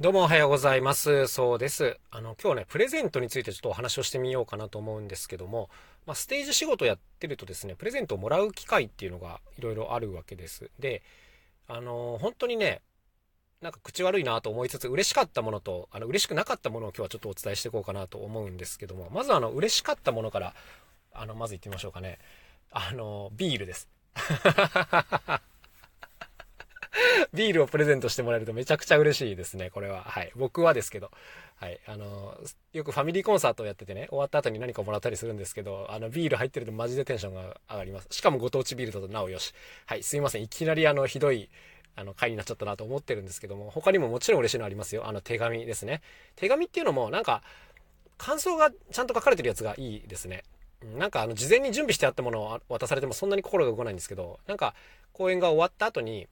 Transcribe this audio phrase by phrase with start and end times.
[0.00, 1.26] どうもおはようございます。
[1.26, 1.98] そうです。
[2.10, 5.68] あの、今日ね、プレゼントについてちょっとお話をしてみようかなと思うんですけども、
[6.06, 10.70] まあ、ステージ仕事やってるとですね、プレゼントをもらう機会っていうのがいろいろあるわけです。
[10.78, 11.02] で、
[11.68, 12.80] あの本当にね、
[13.60, 20.54] なんか口悪いなと思いつつ、嬉しかったものと、あの、嬉しくなかったものを今日はちょっとお伝えしていこうかなと思うんですけども、まずあの、嬉しかったものから、
[21.12, 22.18] あの、まず言ってみましょうかね。
[22.70, 23.86] あの、ビールです。
[27.32, 30.02] ビールをプレゼントしてもらえるとめちゃくちゃ嬉しいですね、これは。
[30.02, 30.32] はい。
[30.36, 31.10] 僕はですけど。
[31.56, 31.78] はい。
[31.86, 32.38] あの、
[32.72, 38.08] よくファミリーコンサートをやっててね、終わった後に何かもらったりするんですけど、あの、ビール入ってるとマジでテンションが上がります。
[38.10, 39.52] しかもご当地ビールだとなおよし。
[39.86, 40.02] はい。
[40.02, 40.42] すいません。
[40.42, 41.50] いきなりあの、ひどい、
[41.96, 45.06] あの、回になっちゃったなと思ってるんですけども、他にももちろん嬉しいのありますよ。
[45.06, 46.02] あの、手紙ですね。
[46.36, 47.42] 手紙っていうのも、なんか、
[48.16, 50.42] 感想がちゃんと書かれてるやつがいいですね。
[50.98, 54.74] なんかあの、事前に準備してあったものを渡されてもそんなに心が動かないんですけど、なんか、
[55.12, 56.26] 公演が終わった後に、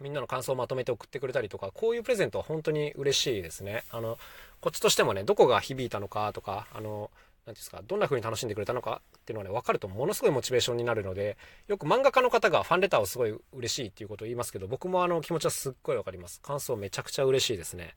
[0.00, 3.84] みんなの感想をまとめて送ってくれたりとか、こういうプレゼントは本当に嬉しいですね。
[3.90, 4.18] あの、
[4.60, 7.10] こっちとしてもね、どこが響いたのかとか、あの、
[7.46, 11.36] 何ですか、どんな風に楽しんでくれたのかっていうのはね、分かるとものすごいモチベーションになるので、
[11.68, 16.40] よく漫画家の方がファンレターをすごい嬉しいっていうことを言いますけど、僕もあの気持ちはすっごい分かります。
[16.40, 17.94] 感想めちゃくちゃ嬉しいですね。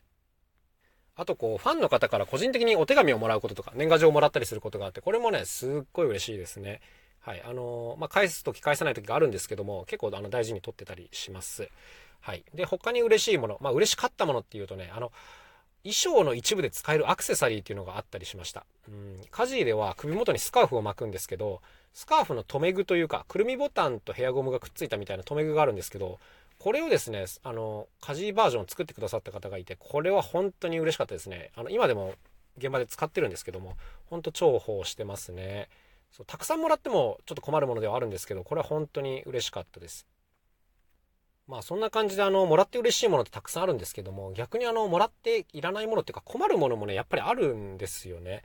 [1.15, 6.79] あとこう、ファンの方から個人的にお手紙をもらうこととか、年賀状をもらったりすることがあって、これもね、すっごい嬉しいですね。
[7.21, 7.43] はい。
[7.45, 11.69] あのまあ、返す時返さない時があるんですけども、結構あの大事に取ってたりします。
[12.21, 12.43] はい。
[12.53, 15.11] で、他に嬉しいもの、まあ、嬉しかったものっていうとね、あの、
[15.83, 18.65] 衣装の一部で使えるアクセサリーっていうのがあったりしました。
[18.87, 21.61] うん、カジーでは首元にスカーフを巻くんですけど、
[21.93, 26.19] スカーフの留め具というか、くるみボタンとヘアゴムがくっついたみたいな留め具があるんですけど、
[26.59, 31.51] これをですね、あの、カジーバージョンを作ってくださった方がいて、これは本当に嬉しかったですね。
[31.55, 32.13] あの、今でも
[32.57, 35.69] 現場で使ってるんですけども、本当重宝してますね。
[36.11, 40.07] そうたくさんもらってもちょっと困るものではあるんですけど、これは本当に嬉しかったです。
[41.47, 48.43] まあそんな感じであの、もらって嬉しいものってたくさんあるんですけども、逆にあの、もらっていらないものっていうか困るものもね、やっぱりあるんですよね。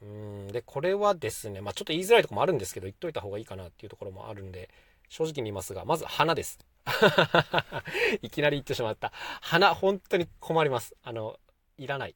[0.00, 4.70] うん、で、これはですね、まあちょっと言いづらいとこもあるんですけど、言っといた方がいいかなっていうところもあるんで、
[5.08, 6.58] 正直に言いますが、まず花です。
[8.22, 9.12] いきなり言ってしまった。
[9.40, 10.94] 花、本当に困ります。
[11.02, 11.38] あの、
[11.78, 12.14] いらない。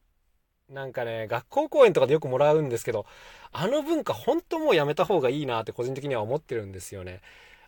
[0.70, 3.04] なんかね、学校公演とかでよくもらうんですけど、
[3.52, 7.20] あの文化本当もうやめた方がいいなって個人的には思ってるんですよね。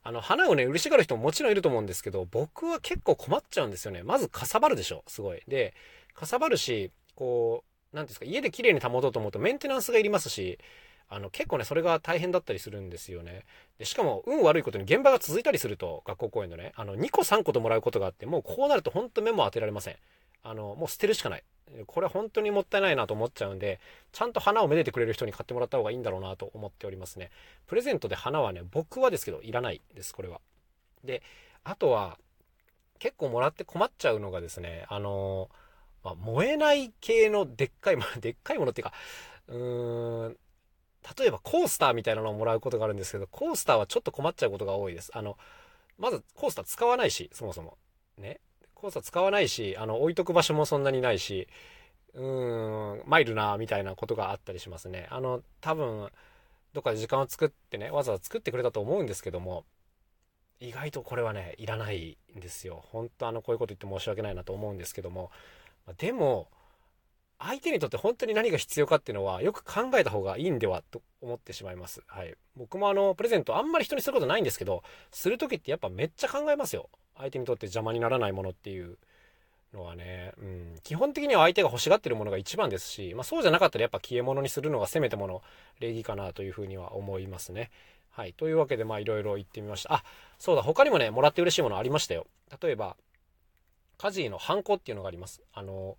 [0.05, 4.03] あの、花をね、嬉しがる人ももちろんいると思うんですけど、僕は結構困っちゃうんですよね。
[4.03, 5.43] まずかさばるでしょ、すごい。
[5.49, 5.75] で、
[6.15, 10.59] かさばるし、こう、なんですか、家で綺麗に保とうと思うとメンテナンスがいりますし、
[11.09, 13.45] あの、結構ね、それが大変だったりするんですよね。
[13.79, 19.97] で、しかも、運悪いことに現場が続いたりすると、学校公演のね、あの、2個3個ともらうことがあって、もうこうなると本当目も当てられません。
[20.43, 21.45] あの、もう捨てるしかない。
[21.87, 23.81] これ本当にもったいないなと思っちゃうんで、
[24.13, 27.31] ちゃんと花をめでてくれる人に買ってもらった方がいいんだろうなと思っておりますね。
[27.67, 30.41] プレゼントで花はね、僕はですけど、いらないです、これは。
[31.05, 31.23] で、
[31.65, 32.19] あとは、
[32.99, 35.51] 結構もらって困っちゃうのがですね、あの
[36.05, 38.93] まあ、燃えない系のでっかいもの、 でっかいものっていうか、
[39.49, 40.39] うーん、
[41.19, 45.11] 例えばコースターみたいなのをもらうことがあるんですけど、コースターはちょっと困っちゃうことが多いです。
[45.15, 45.37] あの、
[45.99, 47.77] まずコースター使わないし、そもそも。
[48.19, 48.41] ね。
[48.83, 51.47] コースター使わないし、あの、置いとく場所もそんなにないし、
[52.15, 55.07] うーん、参るな、みたいなことがあったりしますね。
[55.11, 56.11] あの、多分、
[56.73, 59.65] どっかで時間を作ってね、わざわざ作ってくれたと思うんですけども、
[60.59, 62.83] 意外とこれはね、いらないんですよ。
[62.89, 65.31] 本当あの、こういうこと言って申し訳ないなと思うんですけども。
[65.97, 66.49] でも、
[67.39, 72.03] 相手にとって本当に何が必要かっていうのはよく考えた方がいいんではと思ってしまいます。
[72.09, 72.35] はい。
[72.57, 74.83] 僕もあの、プレゼントあんまり人にすることないんですけど、
[75.13, 76.91] する時ってやっぱめっちゃ考えますよ。
[77.23, 78.99] 相手にとって邪魔にならないものっていう
[79.73, 80.75] のはね、うん。
[80.83, 85.43] 基本的には相手が欲しがってるものが一番ですし、まあそうじゃなかったらやっぱ消え物にするのがせめてもの
[85.81, 87.71] 礼儀かなというふうには思いますね。
[88.11, 88.33] はい。
[88.33, 89.95] というわけで、まあいろいろ言ってみました。
[89.95, 90.05] あ、
[90.39, 92.27] そうだ、他にもね、もらって嬉しいものありましたよ。
[92.61, 92.97] 例えば、
[93.99, 95.43] カジーのハンコっていうのがあります。
[95.55, 95.97] あの、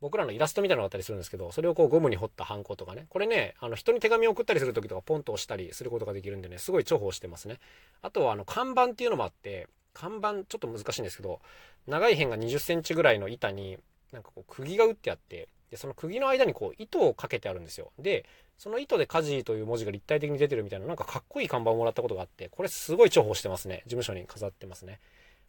[0.00, 3.06] 僕らのイラストみたいなのがあったりするんですけど、それをこうゴムに彫ったハンコとかね。
[3.08, 7.58] これね、あの人に手紙を送ったりする時とかポンと押したりすることができるんでね、すごい重宝してますね。
[8.02, 11.40] あとはあの看板っていうのもあって、看板ちょっと難しいんですけど、
[11.86, 13.78] 長い辺が20センチぐらいの板に、
[14.12, 17.92] なんかこう釘が打ってあって、で、その釘の間にこう糸をかけてあるんですよ。
[17.98, 18.26] で、
[18.58, 23.82] その糸でカジという文字が立体的に出てるみたいな、なんかかっこいい看板をもらったことがあって、これすごい重宝してますね。
[23.84, 25.00] 事務所に飾ってますね。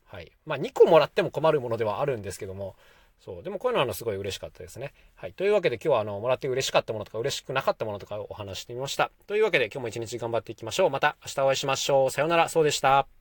[0.06, 0.32] はい。
[0.46, 2.76] まあ、2個もらっても困るものではあるんですけども、
[3.20, 3.44] そう。
[3.44, 4.94] でもこういうのはすごい嬉しかったですね。
[5.16, 5.34] はい。
[5.34, 9.12] というわけで今日はあの、もらって嬉しかったものとか嬉しくなかったものとかをお話してみました。
[9.28, 10.90] というわけで今日も一日頑張っていきましょう。
[10.90, 12.12] また明日お会いしましょう。
[12.12, 12.50] さようなら。
[12.50, 13.21] そうでした。